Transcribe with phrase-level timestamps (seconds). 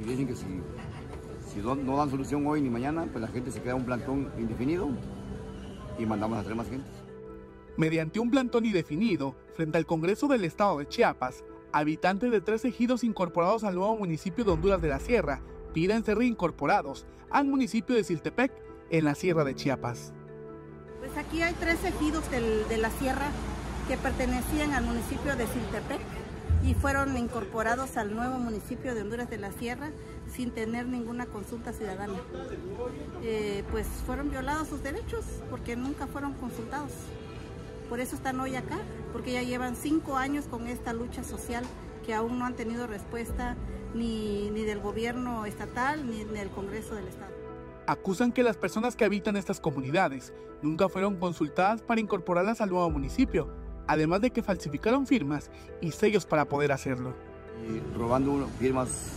[0.00, 0.46] Y dicen que si,
[1.52, 4.30] si no, no dan solución hoy ni mañana, pues la gente se queda un plantón
[4.38, 4.88] indefinido
[5.98, 6.88] y mandamos a traer más gente.
[7.76, 13.04] Mediante un plantón indefinido, frente al Congreso del Estado de Chiapas, habitantes de tres ejidos
[13.04, 15.40] incorporados al nuevo municipio de Honduras de la Sierra
[15.72, 18.50] piden ser reincorporados al municipio de Siltepec
[18.90, 20.12] en la Sierra de Chiapas.
[20.98, 23.28] Pues aquí hay tres ejidos del- de la Sierra
[23.86, 26.00] que pertenecían al municipio de Siltepec
[26.62, 29.90] y fueron incorporados al nuevo municipio de Honduras de la Sierra
[30.34, 32.18] sin tener ninguna consulta ciudadana.
[33.22, 36.92] Eh, pues fueron violados sus derechos porque nunca fueron consultados.
[37.88, 38.78] Por eso están hoy acá,
[39.12, 41.64] porque ya llevan cinco años con esta lucha social
[42.06, 43.56] que aún no han tenido respuesta
[43.94, 47.32] ni, ni del gobierno estatal ni del Congreso del Estado.
[47.86, 50.32] Acusan que las personas que habitan estas comunidades
[50.62, 53.48] nunca fueron consultadas para incorporarlas al nuevo municipio,
[53.92, 57.14] además de que falsificaron firmas y sellos para poder hacerlo.
[57.68, 59.12] Y robando firmas,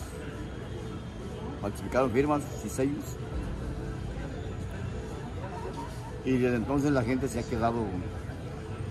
[1.61, 3.03] falsificaron firmas y sellos.
[6.25, 7.83] Y desde entonces la gente se ha quedado,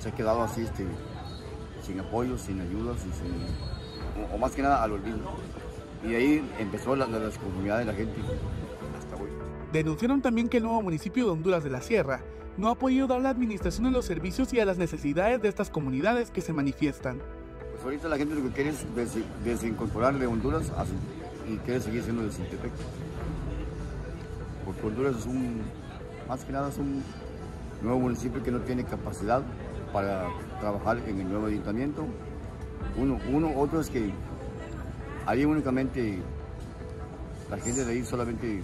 [0.01, 0.87] se ha quedado así, este,
[1.83, 5.19] sin apoyo, sin ayudas, y sin- o, o más que nada al olvido.
[6.05, 8.21] Y ahí empezó la, la desconformidad de la gente
[8.99, 9.31] hasta hoy.
[9.73, 12.23] Denunciaron también que el nuevo municipio de Honduras de la Sierra
[12.57, 15.71] no ha podido dar la administración a los servicios y a las necesidades de estas
[15.71, 17.19] comunidades que se manifiestan.
[17.73, 20.71] Pues ahorita la gente lo que quiere es des- desincorporar de Honduras
[21.51, 22.71] y quiere seguir siendo de Sintepec.
[24.65, 25.63] Porque Honduras es un,
[26.29, 27.03] más que nada es un
[27.83, 29.43] nuevo municipio que no tiene capacidad
[29.93, 30.29] para
[30.61, 32.05] trabajar en el nuevo ayuntamiento.
[32.97, 34.11] Uno, uno otro es que
[35.27, 36.19] ahí únicamente
[37.51, 38.63] la gente de ahí solamente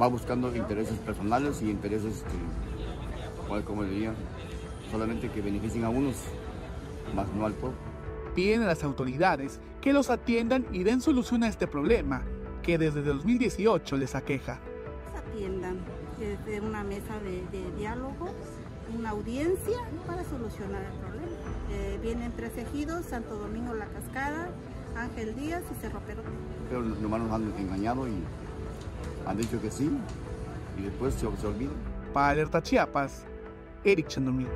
[0.00, 2.24] va buscando intereses personales y intereses,
[3.48, 4.14] ¿cuál- como diría,
[4.90, 6.16] solamente que beneficien a unos,
[7.14, 7.76] más no al pueblo.
[8.34, 12.22] Piden a las autoridades que los atiendan y den solución a este problema
[12.62, 14.60] que desde 2018 les aqueja.
[15.16, 15.78] atiendan
[16.18, 18.28] desde una mesa de, de diálogo,
[18.96, 21.28] una audiencia para solucionar el problema.
[21.70, 24.48] Eh, vienen tres ejidos, Santo Domingo La Cascada,
[24.96, 26.28] Ángel Díaz y Cerro Perote.
[26.68, 28.12] pero nomás nos han engañado y
[29.28, 29.90] han dicho que sí
[30.78, 31.74] y después se, se olvidan.
[32.12, 33.24] Para Alerta Chiapas,
[33.84, 34.46] Eric Chandomí.